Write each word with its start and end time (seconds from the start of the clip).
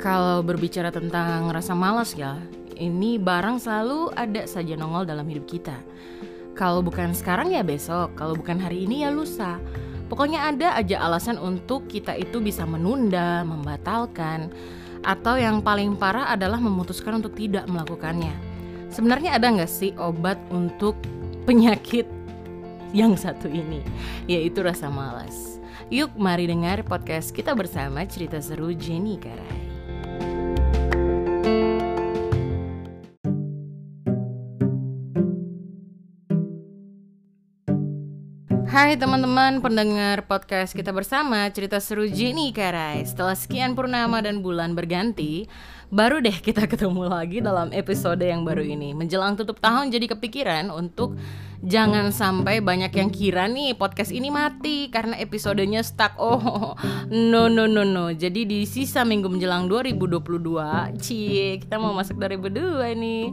Kalau 0.00 0.40
berbicara 0.40 0.88
tentang 0.88 1.52
rasa 1.52 1.76
malas 1.76 2.16
ya, 2.16 2.40
ini 2.80 3.20
barang 3.20 3.60
selalu 3.60 4.08
ada 4.16 4.48
saja 4.48 4.72
nongol 4.72 5.04
dalam 5.04 5.28
hidup 5.28 5.44
kita. 5.44 5.76
Kalau 6.56 6.80
bukan 6.80 7.12
sekarang 7.12 7.52
ya 7.52 7.60
besok, 7.60 8.16
kalau 8.16 8.32
bukan 8.32 8.56
hari 8.56 8.88
ini 8.88 9.04
ya 9.04 9.12
lusa. 9.12 9.60
Pokoknya 10.08 10.48
ada 10.48 10.72
aja 10.72 11.04
alasan 11.04 11.36
untuk 11.36 11.84
kita 11.84 12.16
itu 12.16 12.40
bisa 12.40 12.64
menunda, 12.64 13.44
membatalkan, 13.44 14.48
atau 15.04 15.36
yang 15.36 15.60
paling 15.60 16.00
parah 16.00 16.32
adalah 16.32 16.56
memutuskan 16.56 17.20
untuk 17.20 17.36
tidak 17.36 17.68
melakukannya. 17.68 18.32
Sebenarnya 18.88 19.36
ada 19.36 19.52
nggak 19.52 19.68
sih 19.68 19.92
obat 20.00 20.40
untuk 20.48 20.96
penyakit 21.44 22.08
yang 22.96 23.20
satu 23.20 23.52
ini, 23.52 23.84
yaitu 24.24 24.64
rasa 24.64 24.88
malas? 24.88 25.60
Yuk 25.92 26.16
mari 26.16 26.48
dengar 26.48 26.88
podcast 26.88 27.36
kita 27.36 27.52
bersama 27.52 28.08
cerita 28.08 28.40
seru 28.40 28.72
Jenny 28.72 29.20
Karai. 29.20 29.69
Hai 38.80 38.96
teman-teman 38.96 39.60
pendengar 39.60 40.24
podcast 40.24 40.72
kita 40.72 40.88
bersama 40.88 41.44
Cerita 41.52 41.76
seru 41.84 42.08
Jenny 42.08 42.48
Karai. 42.48 43.04
Setelah 43.04 43.36
sekian 43.36 43.76
purnama 43.76 44.24
dan 44.24 44.40
bulan 44.40 44.72
berganti 44.72 45.44
Baru 45.92 46.22
deh 46.22 46.32
kita 46.32 46.64
ketemu 46.72 47.10
lagi 47.10 47.44
dalam 47.44 47.74
episode 47.76 48.24
yang 48.24 48.40
baru 48.40 48.64
ini. 48.64 48.96
Menjelang 48.96 49.36
tutup 49.36 49.60
tahun 49.60 49.92
jadi 49.92 50.16
kepikiran 50.16 50.72
untuk 50.72 51.12
Jangan 51.60 52.08
sampai 52.08 52.64
banyak 52.64 52.88
yang 52.96 53.12
kira 53.12 53.44
nih 53.44 53.76
podcast 53.76 54.16
ini 54.16 54.32
mati 54.32 54.88
karena 54.88 55.20
episodenya 55.20 55.84
stuck. 55.84 56.16
Oh, 56.16 56.72
no 57.12 57.52
no 57.52 57.68
no 57.68 57.84
no. 57.84 58.08
Jadi 58.16 58.48
di 58.48 58.64
sisa 58.64 59.04
minggu 59.04 59.28
menjelang 59.28 59.68
2022, 59.68 60.96
cie, 61.04 61.60
kita 61.60 61.76
mau 61.76 61.92
masuk 61.92 62.16
2002 62.16 62.96
nih. 62.96 63.24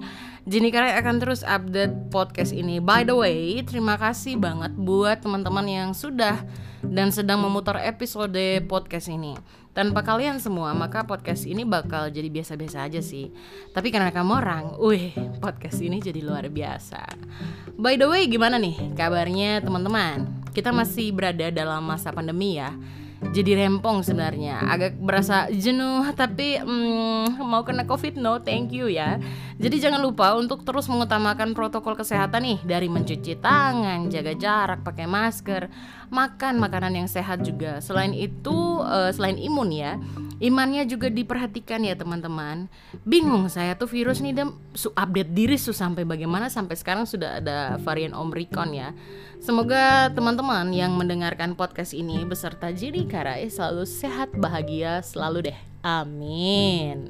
Jenny 0.47 0.71
Karai 0.71 0.95
akan 0.99 1.23
terus 1.23 1.43
update 1.43 2.11
podcast 2.11 2.51
ini. 2.51 2.83
By 2.83 3.07
the 3.07 3.15
way, 3.15 3.63
terima 3.63 3.95
kasih 3.95 4.39
banget 4.39 4.75
buat 4.75 5.23
teman-teman 5.23 5.67
yang 5.67 5.89
sudah 5.91 6.43
dan 6.83 7.11
sedang 7.11 7.43
memutar 7.43 7.79
episode 7.83 8.39
podcast 8.67 9.11
ini. 9.11 9.35
Tanpa 9.77 10.01
kalian 10.01 10.41
semua, 10.41 10.73
maka 10.73 11.05
podcast 11.05 11.45
ini 11.45 11.61
bakal 11.61 12.09
jadi 12.09 12.33
biasa-biasa 12.33 12.89
aja 12.89 12.97
sih. 12.97 13.29
Tapi 13.77 13.93
karena 13.93 14.09
kamu 14.09 14.33
orang, 14.33 14.63
wih, 14.81 15.13
podcast 15.37 15.85
ini 15.85 16.01
jadi 16.01 16.25
luar 16.25 16.49
biasa. 16.49 17.05
By 17.77 17.93
the 17.93 18.09
way, 18.09 18.25
gimana 18.25 18.57
nih 18.57 18.97
kabarnya 18.97 19.61
teman-teman? 19.61 20.49
Kita 20.49 20.73
masih 20.73 21.13
berada 21.13 21.53
dalam 21.53 21.85
masa 21.85 22.09
pandemi 22.09 22.57
ya 22.57 22.73
jadi 23.17 23.65
rempong 23.65 24.05
sebenarnya 24.05 24.61
agak 24.61 24.93
berasa 25.01 25.49
jenuh 25.49 26.05
tapi 26.13 26.61
hmm, 26.61 27.41
mau 27.41 27.65
kena 27.65 27.89
covid 27.89 28.13
no 28.13 28.37
thank 28.37 28.69
you 28.69 28.85
ya 28.85 29.17
jadi 29.57 29.89
jangan 29.89 30.01
lupa 30.05 30.37
untuk 30.37 30.61
terus 30.61 30.85
mengutamakan 30.85 31.57
protokol 31.57 31.97
kesehatan 31.97 32.45
nih 32.45 32.59
dari 32.65 32.87
mencuci 32.87 33.37
tangan 33.41 34.07
jaga 34.07 34.33
jarak 34.37 34.79
pakai 34.85 35.09
masker 35.09 35.69
makan 36.13 36.61
makanan 36.61 36.93
yang 37.03 37.09
sehat 37.09 37.41
juga 37.41 37.81
selain 37.81 38.13
itu 38.13 38.81
uh, 38.81 39.09
selain 39.09 39.35
imun 39.41 39.69
ya 39.73 39.97
Imannya 40.37 40.85
juga 40.85 41.09
diperhatikan 41.09 41.81
ya 41.81 41.97
teman-teman. 41.97 42.69
Bingung 43.01 43.49
saya 43.49 43.73
tuh 43.73 43.89
virus 43.89 44.21
nih 44.21 44.37
dan 44.37 44.53
update 44.93 45.33
diri 45.33 45.57
tuh 45.57 45.73
sampai 45.73 46.05
bagaimana 46.05 46.45
sampai 46.45 46.77
sekarang 46.77 47.09
sudah 47.09 47.41
ada 47.41 47.81
varian 47.81 48.13
Omicron 48.13 48.69
ya. 48.69 48.93
Semoga 49.41 50.13
teman-teman 50.13 50.69
yang 50.69 50.93
mendengarkan 50.93 51.57
podcast 51.57 51.97
ini 51.97 52.21
beserta 52.21 52.69
Jiri 52.69 53.09
Karai 53.09 53.49
selalu 53.49 53.89
sehat 53.89 54.29
bahagia 54.37 55.01
selalu 55.01 55.49
deh. 55.49 55.59
Amin. 55.81 57.09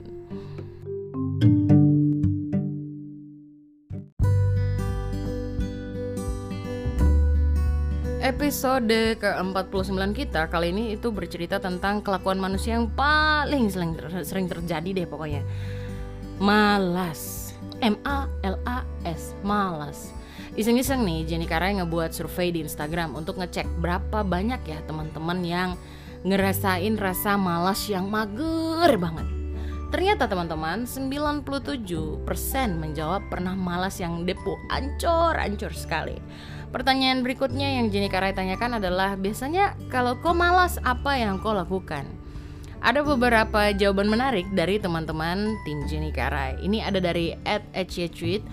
Episode 8.28 9.16
ke-49 9.24 10.12
kita 10.12 10.52
kali 10.52 10.76
ini 10.76 11.00
itu 11.00 11.16
bercerita 11.16 11.64
tentang 11.64 12.04
kelakuan 12.04 12.36
manusia 12.36 12.76
yang 12.76 12.92
paling 12.92 13.72
sering, 13.72 13.96
ter 13.96 14.04
sering 14.28 14.52
terjadi 14.52 14.84
deh 14.92 15.08
pokoknya. 15.08 15.48
Malas. 16.36 17.56
M-A-L-A-S 17.80 19.32
Malas. 19.48 20.12
Iseng-iseng 20.60 21.08
nih 21.08 21.24
Jenny 21.24 21.48
Karai 21.48 21.80
ngebuat 21.80 22.12
survei 22.12 22.52
di 22.52 22.68
Instagram 22.68 23.16
untuk 23.16 23.40
ngecek 23.40 23.64
berapa 23.80 24.28
banyak 24.28 24.60
ya 24.68 24.84
teman-teman 24.84 25.40
yang 25.48 25.70
ngerasain 26.28 27.00
rasa 27.00 27.40
malas 27.40 27.88
yang 27.88 28.12
mager 28.12 28.92
banget. 29.00 29.28
Ternyata 29.88 30.28
teman-teman 30.28 30.84
97% 30.84 32.28
menjawab 32.76 33.24
pernah 33.32 33.56
malas 33.56 34.04
yang 34.04 34.28
depo. 34.28 34.60
Ancur-ancur 34.68 35.72
sekali 35.72 36.20
Pertanyaan 36.68 37.24
berikutnya 37.24 37.80
yang 37.80 37.88
Jenny 37.88 38.12
Karai 38.12 38.36
tanyakan 38.36 38.84
adalah 38.84 39.16
biasanya 39.16 39.80
kalau 39.88 40.20
kau 40.20 40.36
malas 40.36 40.76
apa 40.84 41.16
yang 41.16 41.40
kau 41.40 41.56
lakukan? 41.56 42.04
Ada 42.84 43.02
beberapa 43.02 43.74
jawaban 43.74 44.12
menarik 44.12 44.46
dari 44.54 44.78
teman-teman 44.78 45.58
tim 45.66 45.80
Jenny 45.90 46.14
Karai. 46.14 46.62
Ini 46.62 46.86
ada 46.86 47.02
dari 47.02 47.34
Ed 47.48 47.66
Tweet 47.90 48.44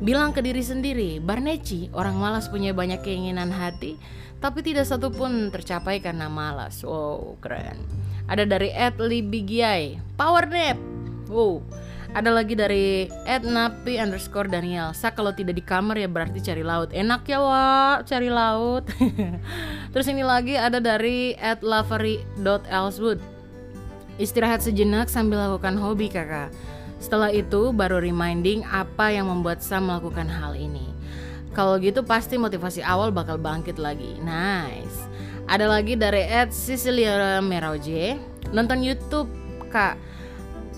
bilang 0.00 0.32
ke 0.32 0.40
diri 0.44 0.60
sendiri, 0.60 1.18
Barneci, 1.20 1.92
orang 1.92 2.16
malas 2.16 2.48
punya 2.52 2.76
banyak 2.76 3.00
keinginan 3.00 3.48
hati, 3.48 3.96
tapi 4.40 4.60
tidak 4.60 4.84
satu 4.84 5.08
pun 5.08 5.48
tercapai 5.48 6.00
karena 6.04 6.28
malas. 6.28 6.84
Wow, 6.84 7.40
keren. 7.40 7.80
Ada 8.28 8.44
dari 8.44 8.72
Ed 8.72 9.00
Libigiai, 9.00 10.00
power 10.16 10.44
nap. 10.48 10.78
Wow, 11.26 11.64
ada 12.16 12.32
lagi 12.32 12.56
dari 12.56 13.12
Napi 13.28 14.00
underscore 14.00 14.48
Daniel. 14.48 14.96
Sa 14.96 15.12
kalau 15.12 15.36
tidak 15.36 15.60
di 15.60 15.60
kamar 15.60 16.00
ya 16.00 16.08
berarti 16.08 16.40
cari 16.40 16.64
laut. 16.64 16.88
Enak 16.96 17.28
ya 17.28 17.44
wa? 17.44 18.00
Cari 18.00 18.32
laut. 18.32 18.88
Terus 19.92 20.06
ini 20.08 20.24
lagi 20.24 20.56
ada 20.56 20.80
dari 20.80 21.36
@lavery.elswood 21.60 23.20
Istirahat 24.16 24.64
sejenak 24.64 25.12
sambil 25.12 25.44
lakukan 25.44 25.76
hobi 25.76 26.08
kakak. 26.08 26.48
Setelah 26.96 27.28
itu 27.28 27.68
baru 27.76 28.00
reminding 28.00 28.64
apa 28.64 29.12
yang 29.12 29.28
membuat 29.28 29.60
Sam 29.60 29.92
melakukan 29.92 30.24
hal 30.24 30.56
ini. 30.56 30.88
Kalau 31.52 31.76
gitu 31.76 32.00
pasti 32.00 32.40
motivasi 32.40 32.80
awal 32.80 33.12
bakal 33.12 33.36
bangkit 33.36 33.76
lagi. 33.76 34.16
Nice. 34.24 35.04
Ada 35.44 35.68
lagi 35.68 36.00
dari 36.00 36.24
Ed 36.24 36.50
Cecilia 36.50 37.38
Meroje 37.38 38.18
Nonton 38.50 38.82
Youtube 38.82 39.30
kak 39.70 39.94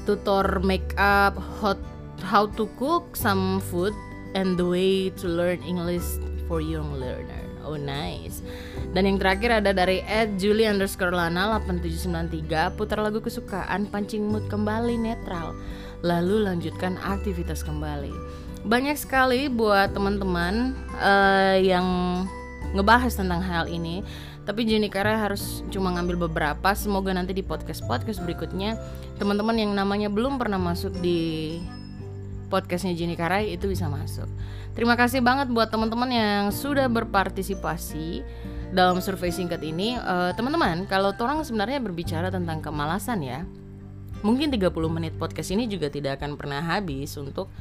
tutor 0.08 0.64
makeup, 0.64 1.36
hot 1.60 1.76
how 2.24 2.48
to 2.56 2.64
cook 2.80 3.12
some 3.12 3.60
food 3.68 3.92
and 4.32 4.56
the 4.56 4.64
way 4.64 5.12
to 5.20 5.28
learn 5.28 5.60
English 5.68 6.16
for 6.48 6.64
young 6.64 6.96
learner. 6.96 7.44
Oh 7.68 7.76
nice. 7.76 8.40
Dan 8.96 9.04
yang 9.04 9.20
terakhir 9.20 9.60
ada 9.60 9.76
dari 9.76 10.00
Ed 10.08 10.40
Julie 10.40 10.64
underscore 10.64 11.12
Lana 11.12 11.60
8793 11.60 12.72
putar 12.80 13.04
lagu 13.04 13.20
kesukaan 13.20 13.84
pancing 13.92 14.24
mood 14.24 14.48
kembali 14.48 14.96
netral. 14.96 15.52
Lalu 16.00 16.48
lanjutkan 16.48 16.96
aktivitas 16.96 17.60
kembali. 17.60 18.16
Banyak 18.64 18.96
sekali 18.96 19.52
buat 19.52 19.92
teman-teman 19.92 20.72
uh, 20.96 21.60
yang 21.60 21.84
ngebahas 22.72 23.12
tentang 23.12 23.44
hal 23.44 23.68
ini 23.68 24.00
tapi 24.48 24.64
Jenny 24.64 24.88
Kara 24.88 25.20
harus 25.20 25.60
cuma 25.68 25.92
ngambil 25.92 26.24
beberapa. 26.24 26.72
Semoga 26.72 27.12
nanti 27.12 27.36
di 27.36 27.44
podcast 27.44 27.84
podcast 27.84 28.24
berikutnya 28.24 28.80
teman-teman 29.20 29.52
yang 29.60 29.76
namanya 29.76 30.08
belum 30.08 30.40
pernah 30.40 30.56
masuk 30.56 30.96
di 31.04 31.60
podcastnya 32.48 32.96
Jenny 32.96 33.12
Karai 33.12 33.52
itu 33.52 33.68
bisa 33.68 33.92
masuk. 33.92 34.24
Terima 34.72 34.96
kasih 34.96 35.20
banget 35.20 35.52
buat 35.52 35.68
teman-teman 35.68 36.08
yang 36.08 36.42
sudah 36.48 36.88
berpartisipasi 36.88 38.24
dalam 38.72 39.04
survei 39.04 39.28
singkat 39.28 39.60
ini. 39.60 40.00
Uh, 40.00 40.32
teman-teman 40.32 40.88
kalau 40.88 41.12
orang 41.12 41.44
sebenarnya 41.44 41.76
berbicara 41.84 42.32
tentang 42.32 42.64
kemalasan 42.64 43.20
ya 43.20 43.44
mungkin 44.24 44.48
30 44.48 44.72
menit 44.88 45.12
podcast 45.14 45.52
ini 45.52 45.68
juga 45.68 45.92
tidak 45.92 46.18
akan 46.18 46.34
pernah 46.34 46.64
habis 46.64 47.14
untuk 47.20 47.52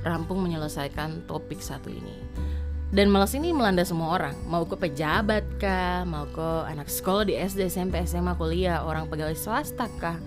rampung 0.00 0.40
menyelesaikan 0.40 1.26
topik 1.28 1.60
satu 1.60 1.92
ini 1.92 2.45
dan 2.94 3.10
malas 3.10 3.34
ini 3.34 3.50
melanda 3.50 3.82
semua 3.82 4.14
orang 4.14 4.36
mau 4.46 4.62
ke 4.62 4.78
pejabat 4.78 5.42
kah 5.58 6.06
mau 6.06 6.26
ke 6.30 6.48
anak 6.70 6.86
sekolah 6.86 7.26
di 7.26 7.34
SD 7.34 7.66
SMP 7.66 7.98
SMA 8.06 8.38
kuliah 8.38 8.86
orang 8.86 9.10
pegawai 9.10 9.34
swasta 9.34 9.90
kah 9.98 10.18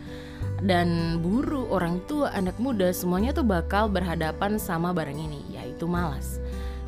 dan 0.59 1.19
buruh 1.23 1.71
orang 1.71 2.03
tua 2.03 2.35
anak 2.35 2.59
muda 2.59 2.91
semuanya 2.91 3.31
tuh 3.31 3.47
bakal 3.47 3.87
berhadapan 3.87 4.59
sama 4.59 4.91
barang 4.91 5.15
ini 5.15 5.55
yaitu 5.55 5.87
malas 5.87 6.39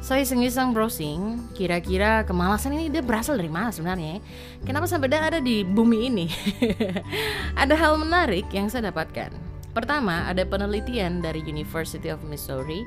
saya 0.02 0.26
iseng-iseng 0.26 0.74
browsing, 0.74 1.38
kira-kira 1.54 2.26
kemalasan 2.26 2.74
ini 2.74 2.90
dia 2.90 3.06
berasal 3.06 3.38
dari 3.38 3.54
mana 3.54 3.70
sebenarnya? 3.70 4.18
Kenapa 4.66 4.90
sampai 4.90 5.14
dia 5.14 5.22
ada 5.22 5.38
di 5.38 5.62
bumi 5.62 6.10
ini? 6.10 6.26
ada 7.62 7.78
hal 7.78 8.02
menarik 8.02 8.50
yang 8.50 8.66
saya 8.66 8.90
dapatkan. 8.90 9.30
Pertama, 9.78 10.26
ada 10.26 10.42
penelitian 10.42 11.22
dari 11.22 11.46
University 11.46 12.10
of 12.10 12.18
Missouri 12.26 12.82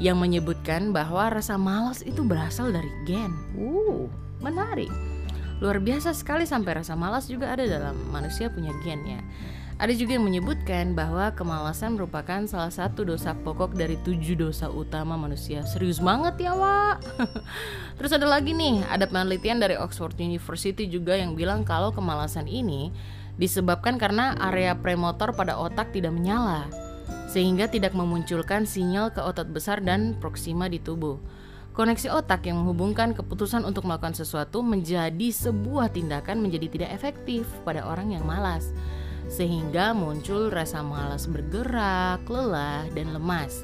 yang 0.00 0.16
menyebutkan 0.16 0.96
bahwa 0.96 1.28
rasa 1.28 1.60
malas 1.60 2.00
itu 2.00 2.24
berasal 2.24 2.72
dari 2.72 2.88
gen. 3.04 3.36
Uh, 3.52 4.08
menarik. 4.40 4.88
Luar 5.60 5.76
biasa 5.76 6.16
sekali 6.16 6.48
sampai 6.48 6.80
rasa 6.80 6.96
malas 6.96 7.28
juga 7.28 7.52
ada 7.52 7.68
dalam 7.68 7.92
manusia 8.08 8.48
punya 8.48 8.72
gen 8.80 9.04
ya. 9.04 9.20
Ada 9.80 9.96
juga 9.96 10.16
yang 10.16 10.24
menyebutkan 10.28 10.92
bahwa 10.92 11.32
kemalasan 11.32 11.96
merupakan 11.96 12.44
salah 12.44 12.72
satu 12.72 13.04
dosa 13.04 13.32
pokok 13.32 13.76
dari 13.76 13.96
tujuh 14.00 14.36
dosa 14.36 14.68
utama 14.68 15.16
manusia. 15.16 15.64
Serius 15.64 16.00
banget 16.00 16.48
ya, 16.48 16.52
Wak. 16.52 17.00
Terus 18.00 18.12
ada 18.12 18.28
lagi 18.28 18.52
nih, 18.52 18.84
ada 18.88 19.08
penelitian 19.08 19.56
dari 19.56 19.80
Oxford 19.80 20.16
University 20.20 20.84
juga 20.84 21.16
yang 21.16 21.32
bilang 21.32 21.64
kalau 21.64 21.92
kemalasan 21.96 22.44
ini 22.44 22.92
disebabkan 23.40 23.96
karena 23.96 24.36
area 24.36 24.76
premotor 24.76 25.32
pada 25.32 25.56
otak 25.56 25.96
tidak 25.96 26.12
menyala 26.12 26.89
sehingga 27.30 27.70
tidak 27.70 27.94
memunculkan 27.94 28.66
sinyal 28.66 29.14
ke 29.14 29.22
otot 29.22 29.46
besar 29.46 29.78
dan 29.78 30.18
proksima 30.18 30.66
di 30.66 30.82
tubuh. 30.82 31.22
Koneksi 31.70 32.10
otak 32.10 32.50
yang 32.50 32.58
menghubungkan 32.58 33.14
keputusan 33.14 33.62
untuk 33.62 33.86
melakukan 33.86 34.18
sesuatu 34.18 34.58
menjadi 34.66 35.30
sebuah 35.30 35.94
tindakan 35.94 36.42
menjadi 36.42 36.66
tidak 36.66 36.90
efektif 36.98 37.46
pada 37.62 37.86
orang 37.86 38.18
yang 38.18 38.26
malas 38.26 38.74
sehingga 39.30 39.94
muncul 39.94 40.50
rasa 40.50 40.82
malas 40.82 41.30
bergerak, 41.30 42.26
lelah, 42.26 42.90
dan 42.90 43.14
lemas. 43.14 43.62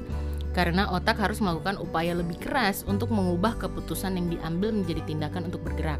Karena 0.55 0.87
otak 0.89 1.19
harus 1.19 1.43
melakukan 1.43 1.75
upaya 1.77 2.15
lebih 2.15 2.39
keras 2.39 2.87
untuk 2.87 3.11
mengubah 3.11 3.59
keputusan 3.59 4.15
yang 4.15 4.31
diambil 4.31 4.71
menjadi 4.71 5.03
tindakan 5.03 5.51
untuk 5.51 5.61
bergerak. 5.67 5.99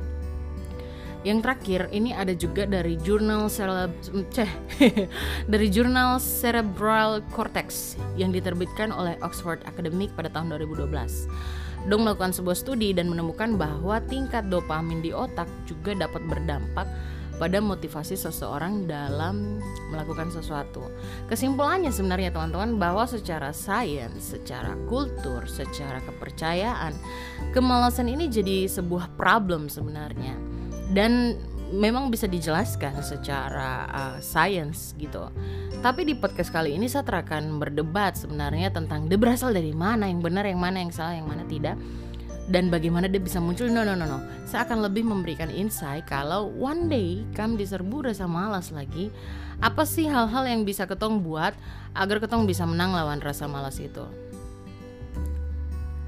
Yang 1.28 1.44
terakhir 1.44 1.82
ini 1.92 2.16
ada 2.16 2.32
juga 2.32 2.64
dari 2.64 2.96
jurnal 3.04 3.52
Cerebral 3.52 3.92
dari 5.52 5.68
jurnal 5.68 6.24
Cerebral 6.24 7.20
Cortex 7.36 8.00
yang 8.16 8.32
diterbitkan 8.32 8.96
oleh 8.96 9.20
Oxford 9.20 9.60
Academic 9.68 10.16
pada 10.16 10.32
tahun 10.32 10.56
2012. 10.56 10.88
Dong 11.92 12.08
melakukan 12.08 12.32
sebuah 12.32 12.56
studi 12.56 12.96
dan 12.96 13.12
menemukan 13.12 13.60
bahwa 13.60 14.00
tingkat 14.08 14.48
dopamin 14.48 15.04
di 15.04 15.12
otak 15.12 15.52
juga 15.68 16.00
dapat 16.00 16.24
berdampak 16.32 16.88
pada 17.36 17.60
motivasi 17.60 18.16
seseorang 18.16 18.88
dalam 18.88 19.60
melakukan 19.92 20.32
sesuatu. 20.32 20.88
Kesimpulannya 21.28 21.92
sebenarnya 21.92 22.32
teman-teman 22.32 22.80
bahwa 22.80 23.04
secara 23.04 23.52
sains, 23.52 24.32
secara 24.32 24.80
kultur, 24.88 25.44
secara 25.44 26.00
kepercayaan, 26.08 26.96
kemalasan 27.52 28.08
ini 28.08 28.32
jadi 28.32 28.66
sebuah 28.72 29.12
problem 29.20 29.68
sebenarnya. 29.68 30.57
Dan 30.92 31.36
memang 31.68 32.08
bisa 32.08 32.32
dijelaskan 32.32 33.04
secara 33.04 33.88
uh, 33.92 34.18
sains 34.24 34.96
gitu. 34.96 35.28
Tapi 35.84 36.08
di 36.08 36.16
podcast 36.16 36.50
kali 36.50 36.80
ini 36.80 36.88
saya 36.88 37.04
akan 37.04 37.60
berdebat 37.60 38.16
sebenarnya 38.16 38.72
tentang 38.72 39.12
dia 39.12 39.20
berasal 39.20 39.52
dari 39.52 39.76
mana, 39.76 40.08
yang 40.08 40.24
benar, 40.24 40.48
yang 40.48 40.58
mana 40.58 40.80
yang 40.80 40.92
salah, 40.96 41.14
yang 41.14 41.28
mana 41.28 41.44
tidak 41.46 41.76
dan 42.48 42.72
bagaimana 42.72 43.12
dia 43.12 43.20
bisa 43.20 43.44
muncul. 43.44 43.68
No 43.68 43.84
no 43.84 43.94
no 43.94 44.08
no. 44.08 44.20
Saya 44.48 44.64
akan 44.64 44.88
lebih 44.88 45.04
memberikan 45.04 45.52
insight 45.52 46.08
kalau 46.08 46.48
one 46.56 46.88
day 46.88 47.28
kamu 47.36 47.60
diserbu 47.60 48.08
rasa 48.08 48.26
malas 48.26 48.72
lagi 48.72 49.12
apa 49.60 49.84
sih 49.84 50.08
hal-hal 50.08 50.48
yang 50.48 50.64
bisa 50.64 50.88
ketong 50.88 51.20
buat 51.26 51.52
agar 51.98 52.18
ketong 52.24 52.48
bisa 52.48 52.64
menang 52.64 52.96
lawan 52.96 53.20
rasa 53.20 53.46
malas 53.46 53.78
itu? 53.84 54.06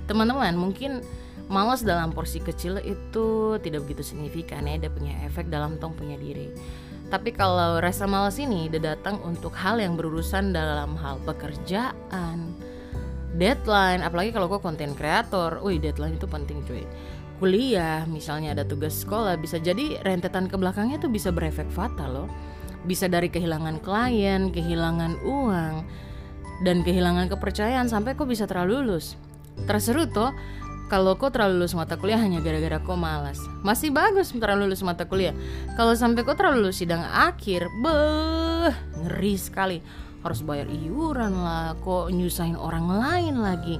Teman-teman 0.07 0.55
mungkin 0.57 1.03
malas 1.49 1.81
dalam 1.81 2.13
porsi 2.13 2.37
kecil 2.39 2.77
itu 2.85 3.57
tidak 3.59 3.89
begitu 3.89 4.05
signifikan 4.05 4.69
ya 4.69 4.77
dia 4.77 4.91
punya 4.93 5.17
efek 5.25 5.49
dalam 5.49 5.81
tong 5.81 5.97
punya 5.97 6.15
diri. 6.15 6.53
Tapi 7.09 7.33
kalau 7.33 7.81
rasa 7.81 8.05
malas 8.05 8.37
ini 8.37 8.69
datang 8.69 9.17
untuk 9.25 9.49
hal 9.57 9.81
yang 9.81 9.97
berurusan 9.97 10.53
dalam 10.53 10.93
hal 11.01 11.17
pekerjaan. 11.25 12.53
Deadline 13.33 14.05
apalagi 14.05 14.29
kalau 14.29 14.45
kok 14.45 14.61
konten 14.61 14.93
kreator 14.93 15.57
wih 15.65 15.81
deadline 15.81 16.21
itu 16.21 16.29
penting 16.29 16.61
cuy. 16.69 16.85
Kuliah 17.41 18.05
misalnya 18.05 18.53
ada 18.53 18.61
tugas 18.61 19.01
sekolah 19.01 19.39
bisa 19.41 19.57
jadi 19.57 19.97
rentetan 20.05 20.45
ke 20.45 20.55
belakangnya 20.59 21.01
tuh 21.01 21.09
bisa 21.09 21.33
berefek 21.33 21.65
fatal 21.73 22.09
loh. 22.13 22.29
Bisa 22.85 23.09
dari 23.09 23.33
kehilangan 23.33 23.81
klien 23.81 24.53
kehilangan 24.53 25.25
uang 25.25 25.75
dan 26.61 26.85
kehilangan 26.85 27.25
kepercayaan 27.33 27.89
sampai 27.89 28.13
kok 28.13 28.29
bisa 28.29 28.45
terlalu 28.45 28.85
lulus. 28.85 29.17
Terseru 29.65 30.05
tuh 30.13 30.29
kalau 30.89 31.13
kok 31.13 31.37
terlalu 31.37 31.61
lulus 31.61 31.77
mata 31.77 31.95
kuliah 31.95 32.17
hanya 32.17 32.41
gara-gara 32.41 32.81
kok 32.81 32.97
malas. 32.97 33.37
Masih 33.61 33.93
bagus 33.93 34.33
terlalu 34.33 34.73
lulus 34.73 34.81
mata 34.81 35.05
kuliah. 35.05 35.37
Kalau 35.77 35.93
sampai 35.93 36.25
kok 36.25 36.35
terlalu 36.35 36.65
lulus 36.67 36.81
sidang 36.81 37.05
akhir 37.05 37.69
beh 37.85 38.73
ngeri 39.05 39.37
sekali. 39.37 39.77
Harus 40.25 40.41
bayar 40.43 40.67
iuran 40.67 41.31
lah 41.31 41.77
kok 41.79 42.09
nyusahin 42.09 42.57
orang 42.57 42.89
lain 42.89 43.37
lagi. 43.37 43.77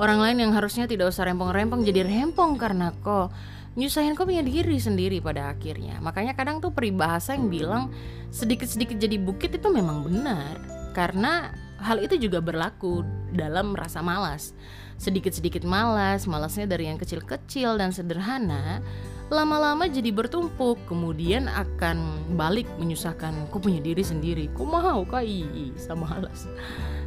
Orang 0.00 0.24
lain 0.24 0.40
yang 0.40 0.56
harusnya 0.56 0.88
tidak 0.88 1.12
usah 1.12 1.28
rempong-rempong 1.28 1.84
jadi 1.84 2.02
rempong 2.02 2.56
karena 2.56 2.96
kok 3.04 3.28
nyusahin 3.76 4.16
kok 4.16 4.26
punya 4.26 4.40
diri 4.40 4.80
sendiri 4.80 5.20
pada 5.20 5.52
akhirnya. 5.52 6.00
Makanya 6.00 6.32
kadang 6.32 6.64
tuh 6.64 6.72
peribahasa 6.72 7.36
yang 7.36 7.52
bilang 7.52 7.92
sedikit-sedikit 8.32 8.96
jadi 8.96 9.20
bukit 9.20 9.52
itu 9.52 9.68
memang 9.68 10.00
benar. 10.00 10.58
Karena 10.96 11.52
hal 11.78 12.02
itu 12.02 12.18
juga 12.18 12.42
berlaku 12.42 13.06
dalam 13.34 13.74
rasa 13.74 14.02
malas. 14.02 14.54
Sedikit-sedikit 14.98 15.62
malas 15.62 16.26
malasnya 16.26 16.66
dari 16.66 16.90
yang 16.90 16.98
kecil-kecil 16.98 17.78
dan 17.78 17.94
sederhana 17.94 18.82
lama-lama 19.28 19.84
jadi 19.84 20.08
bertumpuk 20.08 20.80
kemudian 20.88 21.52
akan 21.52 22.00
balik 22.32 22.64
menyusahkan 22.80 23.52
ku 23.52 23.60
punya 23.60 23.78
diri 23.84 24.00
sendiri 24.00 24.48
ku 24.56 24.64
mau 24.64 25.04
kai 25.06 25.44
sama 25.78 26.18
malas. 26.18 26.50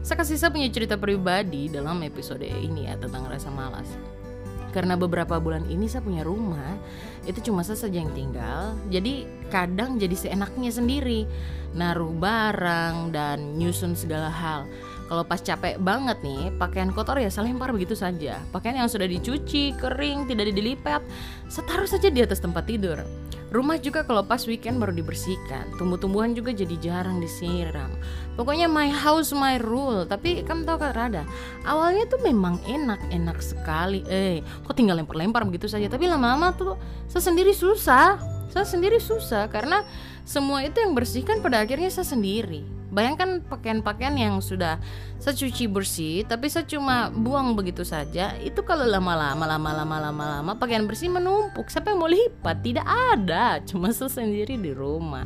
Saya 0.05 0.17
kasih 0.21 0.37
saya 0.39 0.53
punya 0.53 0.69
cerita 0.71 0.95
pribadi 0.95 1.67
dalam 1.67 1.99
episode 2.05 2.45
ini 2.45 2.87
ya 2.87 2.95
tentang 2.95 3.27
rasa 3.27 3.51
malas 3.51 3.89
karena 4.71 4.95
beberapa 4.95 5.37
bulan 5.37 5.67
ini 5.67 5.87
saya 5.87 6.03
punya 6.03 6.23
rumah 6.23 6.79
itu 7.27 7.51
cuma 7.51 7.61
saya 7.61 7.77
saja 7.77 8.01
yang 8.01 8.11
tinggal. 8.15 8.73
Jadi 8.89 9.27
kadang 9.53 10.01
jadi 10.01 10.15
seenaknya 10.15 10.71
sendiri. 10.73 11.27
Naruh 11.71 12.11
barang 12.11 13.15
dan 13.15 13.55
nyusun 13.55 13.95
segala 13.95 14.27
hal 14.27 14.67
kalau 15.11 15.27
pas 15.27 15.43
capek 15.43 15.75
banget 15.75 16.23
nih, 16.23 16.55
pakaian 16.55 16.87
kotor 16.95 17.19
ya 17.19 17.27
saya 17.27 17.51
lempar 17.51 17.75
begitu 17.75 17.99
saja. 17.99 18.39
Pakaian 18.55 18.79
yang 18.79 18.87
sudah 18.87 19.03
dicuci, 19.03 19.75
kering, 19.75 20.23
tidak 20.23 20.55
dilipat, 20.55 21.03
setaruh 21.51 21.83
saja 21.83 22.07
di 22.07 22.23
atas 22.23 22.39
tempat 22.39 22.63
tidur. 22.63 22.95
Rumah 23.51 23.75
juga 23.83 24.07
kalau 24.07 24.23
pas 24.23 24.39
weekend 24.47 24.79
baru 24.79 24.95
dibersihkan. 24.95 25.75
Tumbuh-tumbuhan 25.75 26.31
juga 26.31 26.55
jadi 26.55 26.79
jarang 26.79 27.19
disiram. 27.19 27.91
Pokoknya 28.39 28.71
my 28.71 28.87
house 28.87 29.35
my 29.35 29.59
rule. 29.59 30.07
Tapi 30.07 30.47
kamu 30.47 30.63
tahu 30.63 30.79
kan 30.79 30.95
Rada, 30.95 31.27
awalnya 31.67 32.07
tuh 32.07 32.23
memang 32.23 32.63
enak-enak 32.63 33.43
sekali. 33.43 34.07
Eh, 34.07 34.39
kok 34.63 34.79
tinggal 34.79 34.95
lempar-lempar 34.95 35.43
begitu 35.43 35.67
saja. 35.67 35.91
Tapi 35.91 36.07
lama-lama 36.07 36.55
tuh 36.55 36.79
saya 37.11 37.19
sendiri 37.19 37.51
susah. 37.51 38.15
Saya 38.47 38.63
sendiri 38.63 38.95
susah 39.03 39.51
karena 39.51 39.83
semua 40.23 40.63
itu 40.63 40.79
yang 40.79 40.95
bersihkan 40.95 41.43
pada 41.43 41.59
akhirnya 41.59 41.91
saya 41.91 42.07
sendiri 42.07 42.80
Bayangkan 42.91 43.39
pakaian-pakaian 43.47 44.13
yang 44.19 44.43
sudah 44.43 44.77
saya 45.15 45.31
cuci 45.31 45.71
bersih, 45.71 46.27
tapi 46.27 46.51
saya 46.51 46.67
cuma 46.67 47.07
buang 47.07 47.55
begitu 47.55 47.87
saja. 47.87 48.35
Itu 48.43 48.67
kalau 48.67 48.83
lama-lama, 48.83 49.47
lama-lama, 49.47 50.11
lama-lama 50.11 50.51
pakaian 50.59 50.83
bersih 50.83 51.07
menumpuk. 51.07 51.71
Siapa 51.71 51.95
yang 51.95 52.03
mau 52.03 52.11
lipat? 52.11 52.59
Tidak 52.59 52.83
ada, 52.83 53.63
cuma 53.63 53.95
saya 53.95 54.11
sendiri 54.11 54.59
di 54.59 54.75
rumah. 54.75 55.23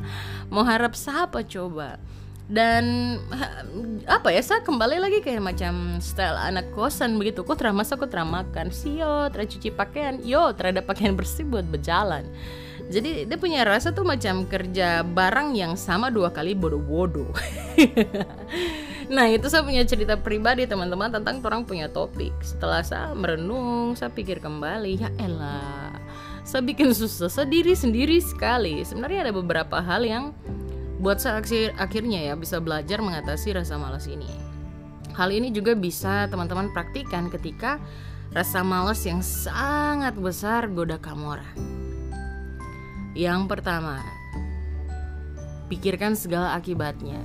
Mau 0.53 0.62
harap 0.62 0.93
siapa 0.93 1.41
coba? 1.41 1.98
dan 2.45 3.17
apa 4.05 4.29
ya 4.29 4.41
saya 4.45 4.62
kembali 4.62 5.01
lagi 5.01 5.19
kayak 5.25 5.41
macam 5.41 5.98
style 5.98 6.38
anak 6.38 6.69
kosan 6.77 7.17
begitu 7.17 7.41
kok 7.41 7.57
teramasa 7.57 7.98
kok 7.98 8.13
teramakan 8.13 8.69
sio 8.69 9.34
tercuci 9.34 9.74
pakaian 9.74 10.22
yo 10.22 10.53
terhadap 10.53 10.86
pakaian 10.86 11.17
bersih 11.17 11.41
buat 11.41 11.65
berjalan 11.65 12.22
jadi 12.86 13.25
dia 13.25 13.38
punya 13.42 13.65
rasa 13.65 13.89
tuh 13.89 14.06
macam 14.06 14.46
kerja 14.46 15.01
barang 15.01 15.58
yang 15.58 15.74
sama 15.74 16.13
dua 16.13 16.30
kali 16.30 16.54
bodoh-bodoh. 16.54 17.34
Nah 19.06 19.30
itu 19.30 19.46
saya 19.54 19.62
punya 19.62 19.86
cerita 19.86 20.18
pribadi 20.18 20.65
teman-teman 20.65 21.13
tentang 21.13 21.38
orang 21.46 21.62
punya 21.62 21.86
topik. 21.86 22.34
Setelah 22.42 22.82
saya 22.82 23.13
merenung 23.13 23.94
saya 23.94 24.10
pikir 24.10 24.42
kembali 24.42 24.98
ya 24.98 25.10
elah 25.22 25.94
saya 26.42 26.62
bikin 26.65 26.94
susah 26.94 27.30
sendiri 27.30 27.77
sendiri 27.77 28.18
sekali. 28.18 28.82
Sebenarnya 28.82 29.30
ada 29.30 29.34
beberapa 29.34 29.77
hal 29.77 30.06
yang 30.06 30.34
buat 30.98 31.22
saya 31.22 31.38
akhir 31.38 31.77
akhirnya 31.77 32.20
ya 32.22 32.34
bisa 32.34 32.58
belajar 32.58 32.98
mengatasi 33.01 33.54
rasa 33.54 33.77
malas 33.77 34.10
ini. 34.10 34.30
Hal 35.13 35.30
ini 35.30 35.54
juga 35.54 35.77
bisa 35.77 36.25
teman-teman 36.25 36.74
praktikan 36.74 37.30
ketika 37.30 37.77
rasa 38.34 38.65
malas 38.65 39.06
yang 39.06 39.22
sangat 39.22 40.18
besar 40.18 40.65
goda 40.74 40.98
kamu 40.98 41.38
orang 41.38 41.85
yang 43.15 43.48
pertama, 43.48 44.03
pikirkan 45.72 46.13
segala 46.19 46.53
akibatnya. 46.53 47.17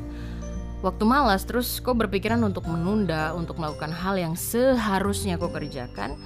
Waktu 0.80 1.04
malas 1.04 1.44
terus 1.44 1.76
kau 1.84 1.92
berpikiran 1.92 2.40
untuk 2.40 2.64
menunda 2.64 3.36
untuk 3.36 3.60
melakukan 3.60 3.92
hal 3.92 4.16
yang 4.16 4.32
seharusnya 4.32 5.36
kau 5.36 5.52
kerjakan. 5.52 6.16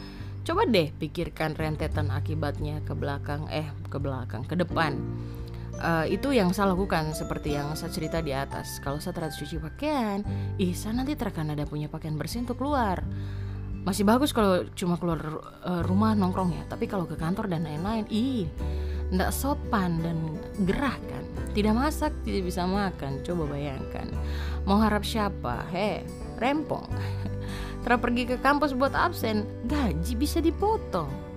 Coba 0.45 0.69
deh 0.69 0.93
pikirkan 0.95 1.59
rentetan 1.59 2.13
akibatnya 2.13 2.85
ke 2.87 2.95
belakang, 2.95 3.49
eh 3.51 3.67
ke 3.89 3.99
belakang, 3.99 4.47
ke 4.47 4.55
depan. 4.55 5.01
Uh, 5.75 6.07
itu 6.07 6.31
yang 6.31 6.55
saya 6.55 6.71
lakukan 6.71 7.11
seperti 7.19 7.59
yang 7.59 7.75
saya 7.75 7.91
cerita 7.91 8.23
di 8.23 8.31
atas. 8.31 8.79
Kalau 8.79 9.03
saya 9.03 9.11
terlalu 9.11 9.35
cuci 9.35 9.57
pakaian, 9.59 10.23
ih 10.55 10.71
saya 10.71 11.03
nanti 11.03 11.19
terkena 11.19 11.59
ada 11.59 11.67
punya 11.67 11.91
pakaian 11.91 12.15
bersih 12.15 12.47
untuk 12.47 12.63
keluar. 12.63 13.03
Masih 13.83 14.07
bagus 14.07 14.31
kalau 14.31 14.63
cuma 14.79 15.01
keluar 15.03 15.19
uh, 15.67 15.83
rumah 15.83 16.15
nongkrong 16.15 16.55
ya, 16.55 16.63
tapi 16.71 16.87
kalau 16.87 17.11
ke 17.11 17.19
kantor 17.19 17.51
dan 17.51 17.67
lain-lain, 17.67 18.07
ih 18.07 18.47
ndak 19.13 19.35
sopan 19.35 20.01
dan 20.01 20.17
gerah 20.65 20.97
kan 21.11 21.25
tidak 21.53 21.75
masak 21.77 22.13
tidak 22.25 22.49
bisa 22.49 22.65
makan 22.65 23.21
coba 23.21 23.57
bayangkan 23.57 24.09
mau 24.65 24.81
harap 24.81 25.05
siapa 25.05 25.67
he 25.73 26.05
rempong 26.41 26.89
Terus 27.85 28.01
pergi 28.01 28.25
ke 28.25 28.41
kampus 28.41 28.73
buat 28.73 28.97
absen 28.97 29.45
gaji 29.69 30.17
bisa 30.17 30.41
dipotong 30.41 31.35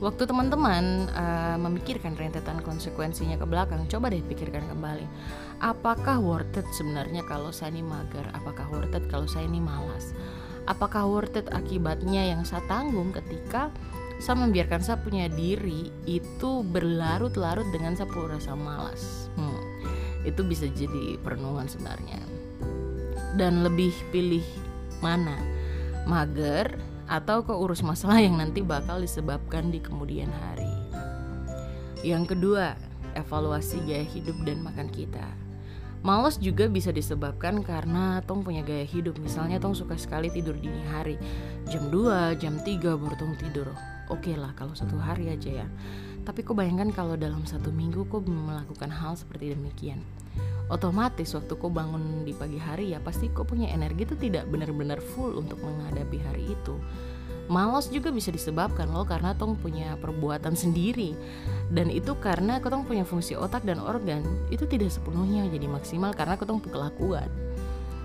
Waktu 0.00 0.24
teman-teman 0.24 1.12
uh, 1.12 1.60
memikirkan 1.60 2.16
rentetan 2.16 2.64
konsekuensinya 2.64 3.36
ke 3.36 3.44
belakang, 3.44 3.84
coba 3.84 4.08
deh 4.08 4.24
pikirkan 4.24 4.64
kembali. 4.72 5.04
Apakah 5.60 6.16
worth 6.16 6.56
it 6.56 6.64
sebenarnya 6.72 7.20
kalau 7.28 7.52
saya 7.52 7.68
ini 7.76 7.84
mager? 7.84 8.24
Apakah 8.32 8.64
worth 8.72 8.96
it 8.96 9.04
kalau 9.12 9.28
saya 9.28 9.44
ini 9.44 9.60
malas? 9.60 10.16
Apakah 10.64 11.04
worth 11.04 11.36
it 11.36 11.52
akibatnya 11.52 12.32
yang 12.32 12.48
saya 12.48 12.64
tanggung 12.64 13.12
ketika 13.12 13.68
saya 14.20 14.36
membiarkan 14.36 14.84
saya 14.84 15.00
punya 15.00 15.32
diri 15.32 15.88
itu 16.04 16.60
berlarut-larut 16.60 17.64
dengan 17.72 17.96
saya 17.96 18.06
rasa 18.12 18.52
malas? 18.52 19.32
Hmm, 19.34 19.60
itu 20.28 20.44
bisa 20.44 20.68
jadi 20.68 21.16
perenungan 21.24 21.64
sebenarnya. 21.64 22.20
Dan 23.40 23.64
lebih 23.64 23.96
pilih 24.12 24.44
mana? 25.00 25.40
Mager 26.04 26.76
atau 27.08 27.40
ke 27.42 27.50
urus 27.56 27.80
masalah 27.80 28.20
yang 28.20 28.36
nanti 28.36 28.60
bakal 28.60 29.00
disebabkan 29.00 29.72
di 29.72 29.80
kemudian 29.80 30.28
hari. 30.28 30.68
Yang 32.04 32.36
kedua, 32.36 32.76
evaluasi 33.16 33.80
gaya 33.88 34.04
hidup 34.04 34.36
dan 34.44 34.60
makan 34.60 34.92
kita. 34.92 35.24
Males 36.00 36.40
juga 36.40 36.64
bisa 36.64 36.88
disebabkan 36.88 37.60
karena 37.60 38.24
Tong 38.24 38.40
punya 38.40 38.64
gaya 38.64 38.88
hidup 38.88 39.20
Misalnya 39.20 39.60
Tong 39.60 39.76
suka 39.76 40.00
sekali 40.00 40.32
tidur 40.32 40.56
dini 40.56 40.80
hari 40.88 41.20
Jam 41.68 41.92
2, 41.92 42.40
jam 42.40 42.56
3 42.56 42.80
baru 42.96 43.16
Tong 43.20 43.36
tidur 43.36 43.68
Oke 44.10 44.34
lah 44.34 44.50
kalau 44.58 44.74
satu 44.74 44.98
hari 44.98 45.30
aja 45.30 45.64
ya. 45.64 45.66
Tapi 46.26 46.42
kok 46.42 46.58
bayangkan 46.58 46.90
kalau 46.90 47.14
dalam 47.14 47.46
satu 47.46 47.70
minggu 47.70 48.04
kok 48.10 48.26
melakukan 48.26 48.90
hal 48.90 49.14
seperti 49.14 49.54
demikian. 49.54 50.02
Otomatis 50.70 51.34
waktu 51.34 51.50
kau 51.58 51.70
bangun 51.70 52.22
di 52.22 52.30
pagi 52.30 52.58
hari 52.58 52.94
ya 52.94 53.02
pasti 53.02 53.26
kau 53.30 53.42
punya 53.42 53.70
energi 53.74 54.06
itu 54.06 54.14
tidak 54.14 54.46
benar-benar 54.46 55.02
full 55.02 55.34
untuk 55.38 55.58
menghadapi 55.62 56.18
hari 56.22 56.54
itu. 56.54 56.74
Malas 57.50 57.90
juga 57.90 58.14
bisa 58.14 58.30
disebabkan 58.30 58.86
loh 58.94 59.02
karena 59.02 59.34
tong 59.34 59.58
punya 59.58 59.98
perbuatan 59.98 60.54
sendiri. 60.54 61.18
Dan 61.66 61.90
itu 61.90 62.14
karena 62.22 62.62
tong 62.62 62.86
punya 62.86 63.02
fungsi 63.02 63.34
otak 63.34 63.66
dan 63.66 63.82
organ 63.82 64.22
itu 64.54 64.62
tidak 64.70 64.94
sepenuhnya 64.94 65.50
jadi 65.50 65.66
maksimal 65.66 66.14
karena 66.14 66.38
tong 66.38 66.62
kelakuan. 66.62 67.26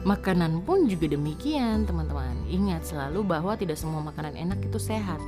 Makanan 0.02 0.66
pun 0.66 0.90
juga 0.90 1.14
demikian 1.14 1.86
teman-teman. 1.86 2.34
Ingat 2.50 2.90
selalu 2.90 3.22
bahwa 3.22 3.54
tidak 3.54 3.78
semua 3.78 4.02
makanan 4.02 4.34
enak 4.34 4.66
itu 4.66 4.82
sehat 4.82 5.22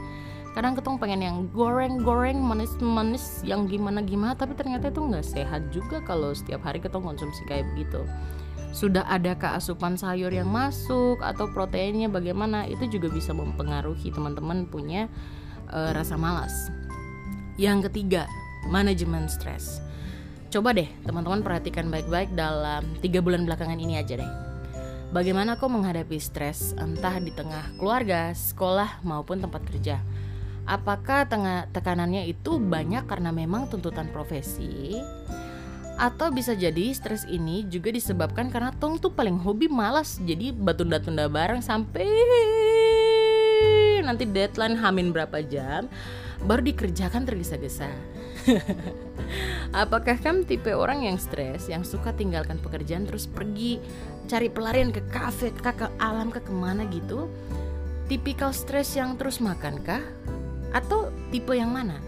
kadang 0.56 0.76
ketemu 0.76 0.96
pengen 1.00 1.22
yang 1.22 1.38
goreng-goreng 1.52 2.40
manis-manis 2.40 3.42
yang 3.44 3.66
gimana-gimana 3.66 4.36
tapi 4.36 4.56
ternyata 4.56 4.92
itu 4.92 5.00
nggak 5.04 5.26
sehat 5.26 5.62
juga 5.74 6.04
kalau 6.04 6.32
setiap 6.32 6.64
hari 6.64 6.80
ketemu 6.84 7.16
konsumsi 7.16 7.42
kayak 7.50 7.68
begitu. 7.76 8.04
Sudah 8.76 9.08
ada 9.10 9.34
keasupan 9.34 9.98
sayur 9.98 10.30
yang 10.30 10.52
masuk 10.52 11.24
atau 11.24 11.50
proteinnya 11.50 12.12
bagaimana 12.12 12.70
itu 12.70 12.86
juga 12.86 13.10
bisa 13.10 13.34
mempengaruhi 13.34 14.14
teman-teman 14.14 14.70
punya 14.70 15.10
uh, 15.72 15.96
rasa 15.96 16.20
malas. 16.20 16.70
Yang 17.58 17.90
ketiga 17.90 18.30
manajemen 18.70 19.26
stres. 19.32 19.82
Coba 20.54 20.72
deh 20.72 20.88
teman-teman 21.04 21.44
perhatikan 21.44 21.92
baik-baik 21.92 22.32
dalam 22.38 22.86
tiga 23.02 23.20
bulan 23.20 23.44
belakangan 23.44 23.80
ini 23.82 24.00
aja 24.00 24.20
deh. 24.20 24.32
Bagaimana 25.08 25.56
kau 25.56 25.72
menghadapi 25.72 26.20
stres 26.20 26.76
entah 26.76 27.16
di 27.24 27.32
tengah 27.32 27.80
keluarga, 27.80 28.36
sekolah 28.36 29.00
maupun 29.08 29.40
tempat 29.40 29.64
kerja? 29.64 30.04
Apakah 30.68 31.24
tengah 31.24 31.72
tekanannya 31.72 32.28
itu 32.28 32.60
banyak 32.60 33.08
karena 33.08 33.32
memang 33.32 33.72
tuntutan 33.72 34.12
profesi? 34.12 35.00
Atau 35.96 36.28
bisa 36.30 36.54
jadi 36.54 36.92
stres 36.92 37.24
ini 37.24 37.64
juga 37.72 37.90
disebabkan 37.90 38.52
karena 38.52 38.76
Tong 38.76 39.02
tuh 39.02 39.10
paling 39.10 39.40
hobi 39.42 39.66
malas 39.66 40.22
Jadi 40.22 40.54
batunda-tunda 40.54 41.26
bareng 41.26 41.64
sampai 41.64 42.06
nanti 44.06 44.30
deadline 44.30 44.78
hamin 44.78 45.10
berapa 45.10 45.42
jam 45.42 45.90
Baru 46.46 46.62
dikerjakan 46.62 47.26
tergesa-gesa 47.26 47.90
Apakah 49.82 50.22
kamu 50.22 50.46
tipe 50.46 50.70
orang 50.70 51.02
yang 51.02 51.18
stres 51.18 51.66
Yang 51.66 51.98
suka 51.98 52.14
tinggalkan 52.14 52.62
pekerjaan 52.62 53.10
terus 53.10 53.26
pergi 53.26 53.82
Cari 54.30 54.54
pelarian 54.54 54.94
ke 54.94 55.02
kafe, 55.10 55.50
ke, 55.50 55.66
ke 55.66 55.88
alam, 55.98 56.30
ke 56.30 56.46
ke 56.46 56.54
mana 56.54 56.86
gitu 56.94 57.26
Tipikal 58.06 58.54
stres 58.54 58.94
yang 58.94 59.18
terus 59.18 59.42
makan 59.42 59.82
kah? 59.82 60.06
Atau 60.76 61.12
tipe 61.32 61.56
yang 61.56 61.72
mana? 61.72 62.00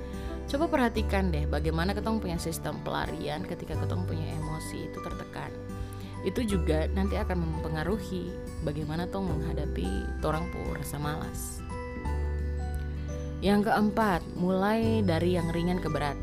Coba 0.49 0.65
perhatikan 0.65 1.29
deh 1.29 1.45
bagaimana 1.45 1.93
ketong 1.93 2.17
punya 2.17 2.41
sistem 2.41 2.81
pelarian 2.81 3.45
ketika 3.45 3.77
ketong 3.77 4.09
punya 4.09 4.25
emosi 4.33 4.89
itu 4.89 4.97
tertekan. 4.97 5.53
Itu 6.25 6.41
juga 6.43 6.89
nanti 6.91 7.15
akan 7.15 7.37
mempengaruhi 7.37 8.33
bagaimana 8.65 9.05
tong 9.07 9.29
menghadapi 9.29 9.87
torang 10.25 10.49
pu 10.49 10.59
rasa 10.73 10.97
malas. 10.97 11.61
Yang 13.39 13.71
keempat, 13.71 14.19
mulai 14.35 14.99
dari 15.05 15.39
yang 15.39 15.47
ringan 15.53 15.79
ke 15.79 15.87
berat. 15.87 16.17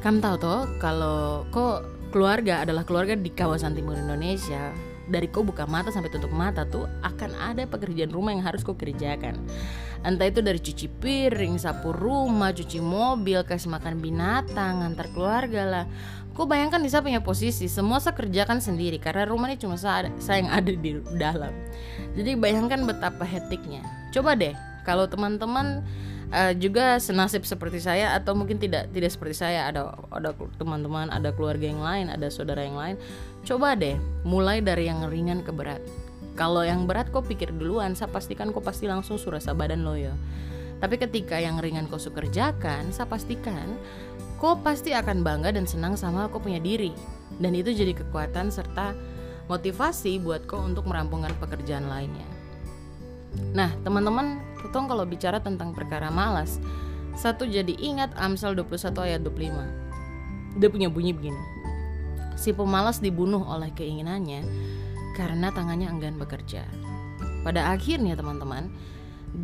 Kamu 0.00 0.24
tahu 0.24 0.36
toh 0.40 0.60
kalau 0.80 1.44
kok 1.52 1.84
keluarga 2.14 2.64
adalah 2.64 2.88
keluarga 2.88 3.12
di 3.12 3.28
kawasan 3.28 3.76
timur 3.76 4.00
Indonesia, 4.00 4.72
dari 5.10 5.26
kau 5.26 5.42
buka 5.42 5.66
mata 5.66 5.90
sampai 5.90 6.08
tutup 6.08 6.30
mata 6.30 6.62
tuh 6.64 6.86
akan 7.02 7.34
ada 7.34 7.66
pekerjaan 7.66 8.14
rumah 8.14 8.30
yang 8.32 8.46
harus 8.46 8.62
kau 8.62 8.78
kerjakan 8.78 9.36
entah 10.00 10.26
itu 10.28 10.40
dari 10.40 10.60
cuci 10.60 10.86
piring 11.00 11.60
sapu 11.60 11.92
rumah 11.92 12.56
cuci 12.56 12.80
mobil 12.80 13.44
kasih 13.44 13.68
makan 13.68 14.00
binatang 14.00 14.80
antar 14.80 15.12
keluarga 15.12 15.62
lah 15.68 15.86
Kau 16.30 16.46
bayangkan 16.46 16.78
bisa 16.80 17.02
punya 17.02 17.20
posisi 17.20 17.66
semua 17.66 17.98
saya 17.98 18.14
kerjakan 18.14 18.62
sendiri 18.62 19.02
karena 19.02 19.26
rumah 19.26 19.50
ini 19.50 19.58
cuma 19.58 19.74
saya, 19.74 20.08
saya 20.22 20.40
yang 20.40 20.48
ada 20.48 20.72
di 20.72 20.96
dalam. 21.18 21.52
Jadi 22.14 22.38
bayangkan 22.38 22.86
betapa 22.86 23.26
hetiknya. 23.26 23.82
Coba 24.14 24.38
deh 24.38 24.54
kalau 24.86 25.10
teman-teman 25.10 25.82
uh, 26.32 26.52
juga 26.56 26.96
senasib 27.02 27.44
seperti 27.44 27.82
saya 27.82 28.14
atau 28.16 28.32
mungkin 28.32 28.56
tidak 28.56 28.88
tidak 28.94 29.10
seperti 29.12 29.36
saya 29.42 29.68
ada 29.68 29.94
ada 30.10 30.32
teman-teman 30.56 31.10
ada 31.10 31.34
keluarga 31.34 31.66
yang 31.66 31.82
lain 31.82 32.06
ada 32.08 32.30
saudara 32.32 32.64
yang 32.64 32.78
lain 32.78 32.96
coba 33.44 33.76
deh 33.76 33.98
mulai 34.24 34.62
dari 34.62 34.88
yang 34.88 35.06
ringan 35.06 35.44
ke 35.44 35.52
berat 35.52 35.82
kalau 36.40 36.64
yang 36.64 36.88
berat 36.88 37.12
kok 37.12 37.28
pikir 37.28 37.52
duluan 37.52 37.92
saya 37.92 38.08
pastikan 38.08 38.48
kok 38.48 38.64
pasti 38.64 38.88
langsung 38.88 39.20
surasa 39.20 39.52
badan 39.52 39.84
lo 39.84 39.92
ya 39.92 40.16
tapi 40.80 40.96
ketika 40.96 41.36
yang 41.36 41.60
ringan 41.60 41.84
kau 41.92 42.00
kerjakan 42.00 42.88
saya 42.88 43.04
pastikan 43.04 43.76
kau 44.40 44.56
pasti 44.64 44.96
akan 44.96 45.20
bangga 45.20 45.52
dan 45.52 45.68
senang 45.68 46.00
sama 46.00 46.32
kau 46.32 46.40
punya 46.40 46.56
diri 46.56 46.96
dan 47.36 47.52
itu 47.52 47.76
jadi 47.76 47.92
kekuatan 47.92 48.48
serta 48.48 48.96
motivasi 49.52 50.16
buat 50.24 50.48
kau 50.48 50.64
untuk 50.64 50.88
merampungkan 50.88 51.36
pekerjaan 51.36 51.84
lainnya 51.92 52.24
Nah, 53.54 53.70
teman-teman, 53.86 54.42
Ketong 54.60 54.92
kalau 54.92 55.08
bicara 55.08 55.40
tentang 55.40 55.72
perkara 55.72 56.12
malas, 56.12 56.60
satu 57.16 57.48
jadi 57.48 57.72
ingat 57.80 58.12
Amsal 58.20 58.52
21 58.52 58.92
ayat 59.00 59.20
25. 59.24 60.60
Dia 60.60 60.68
punya 60.68 60.92
bunyi 60.92 61.16
begini. 61.16 61.40
Si 62.36 62.52
pemalas 62.52 63.00
dibunuh 63.00 63.40
oleh 63.40 63.72
keinginannya 63.72 64.44
karena 65.20 65.52
tangannya 65.52 65.92
enggan 65.92 66.16
bekerja. 66.16 66.64
Pada 67.44 67.76
akhirnya 67.76 68.16
teman-teman, 68.16 68.72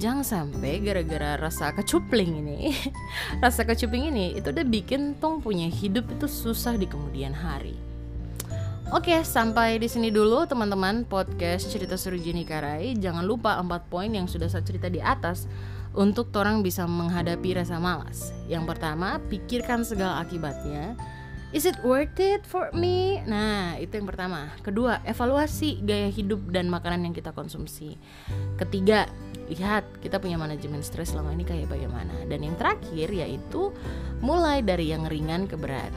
jangan 0.01 0.25
sampai 0.25 0.81
gara-gara 0.81 1.37
rasa 1.37 1.77
kecupling 1.77 2.41
ini, 2.41 2.73
rasa 3.45 3.69
kecupling 3.69 4.09
ini 4.09 4.41
itu 4.41 4.49
udah 4.49 4.65
bikin 4.65 5.21
tong 5.21 5.45
punya 5.45 5.69
hidup 5.69 6.09
itu 6.09 6.25
susah 6.25 6.81
di 6.81 6.89
kemudian 6.89 7.37
hari. 7.37 7.77
Oke, 8.95 9.19
sampai 9.27 9.83
di 9.83 9.91
sini 9.91 10.15
dulu 10.15 10.47
teman-teman 10.49 11.05
podcast 11.05 11.69
cerita 11.69 11.99
seru 11.99 12.17
Jenny 12.17 12.47
Karai. 12.47 12.95
Jangan 12.95 13.27
lupa 13.27 13.59
empat 13.59 13.91
poin 13.91 14.07
yang 14.07 14.31
sudah 14.31 14.47
saya 14.47 14.63
cerita 14.63 14.87
di 14.87 15.03
atas 15.03 15.51
untuk 15.91 16.31
orang 16.39 16.63
bisa 16.63 16.87
menghadapi 16.87 17.59
rasa 17.59 17.83
malas. 17.83 18.31
Yang 18.47 18.71
pertama, 18.71 19.19
pikirkan 19.27 19.83
segala 19.83 20.23
akibatnya. 20.23 20.95
Is 21.57 21.65
it 21.65 21.81
worth 21.81 22.21
it 22.21 22.45
for 22.45 22.69
me? 22.77 23.25
Nah, 23.25 23.81
itu 23.81 23.97
yang 23.97 24.05
pertama. 24.05 24.53
Kedua, 24.61 25.01
evaluasi 25.09 25.81
gaya 25.81 26.13
hidup 26.13 26.53
dan 26.53 26.69
makanan 26.69 27.09
yang 27.09 27.17
kita 27.17 27.33
konsumsi. 27.33 27.97
Ketiga, 28.61 29.09
lihat 29.49 29.89
kita 30.05 30.21
punya 30.21 30.37
manajemen 30.37 30.85
stres 30.85 31.17
selama 31.17 31.33
ini 31.33 31.49
kayak 31.49 31.73
bagaimana. 31.73 32.13
Dan 32.29 32.45
yang 32.45 32.61
terakhir 32.61 33.09
yaitu 33.09 33.73
mulai 34.21 34.61
dari 34.61 34.93
yang 34.93 35.09
ringan 35.09 35.49
ke 35.49 35.57
berat. 35.57 35.89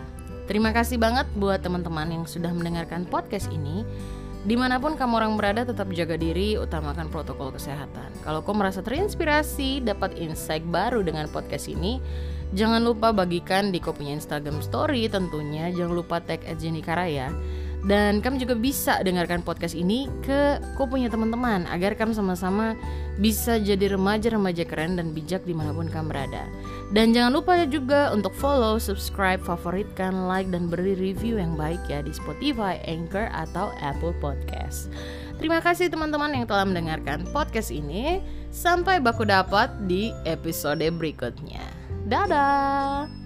Terima 0.48 0.72
kasih 0.72 0.96
banget 0.96 1.28
buat 1.36 1.60
teman-teman 1.60 2.08
yang 2.08 2.24
sudah 2.24 2.56
mendengarkan 2.56 3.04
podcast 3.04 3.52
ini. 3.52 3.84
Di 4.48 4.56
mana 4.56 4.80
pun 4.80 4.96
kamu 4.96 5.12
orang 5.20 5.36
berada 5.36 5.68
tetap 5.68 5.92
jaga 5.92 6.16
diri, 6.16 6.56
utamakan 6.56 7.12
protokol 7.12 7.52
kesehatan. 7.52 8.08
Kalau 8.24 8.40
kau 8.48 8.56
merasa 8.56 8.80
terinspirasi, 8.80 9.84
dapat 9.84 10.16
insight 10.16 10.64
baru 10.64 11.04
dengan 11.04 11.28
podcast 11.28 11.68
ini, 11.68 12.00
jangan 12.56 12.82
lupa 12.82 13.14
bagikan 13.14 13.74
di 13.74 13.82
kau 13.82 13.94
punya 13.94 14.16
Instagram 14.18 14.62
story 14.64 15.10
tentunya. 15.10 15.70
Jangan 15.74 15.94
lupa 15.94 16.22
tag 16.24 16.42
at 16.46 16.58
Jenny 16.58 16.82
Karaya. 16.82 17.34
Dan 17.80 18.20
kamu 18.20 18.44
juga 18.44 18.60
bisa 18.60 19.00
dengarkan 19.08 19.40
podcast 19.40 19.72
ini 19.72 20.12
ke 20.20 20.60
kau 20.76 20.84
punya 20.84 21.08
teman-teman 21.08 21.64
agar 21.72 21.96
kamu 21.96 22.12
sama-sama 22.12 22.76
bisa 23.16 23.56
jadi 23.56 23.96
remaja-remaja 23.96 24.68
keren 24.68 25.00
dan 25.00 25.16
bijak 25.16 25.48
di 25.48 25.56
mana 25.56 25.72
pun 25.72 25.88
kamu 25.88 26.12
berada. 26.12 26.44
Dan 26.92 27.16
jangan 27.16 27.40
lupa 27.40 27.56
juga 27.64 28.12
untuk 28.12 28.36
follow, 28.36 28.76
subscribe, 28.76 29.40
favoritkan, 29.40 30.28
like, 30.28 30.52
dan 30.52 30.68
beri 30.68 30.92
review 31.00 31.40
yang 31.40 31.56
baik 31.56 31.80
ya 31.88 32.04
di 32.04 32.12
Spotify, 32.12 32.84
Anchor, 32.84 33.32
atau 33.32 33.72
Apple 33.80 34.12
Podcast. 34.20 34.92
Terima 35.40 35.64
kasih 35.64 35.88
teman-teman 35.88 36.36
yang 36.36 36.44
telah 36.44 36.68
mendengarkan 36.68 37.24
podcast 37.32 37.72
ini. 37.72 38.20
Sampai 38.52 39.00
baku 39.00 39.24
dapat 39.24 39.72
di 39.88 40.12
episode 40.28 40.84
berikutnya. 40.84 41.79
Dadah! 42.10 43.19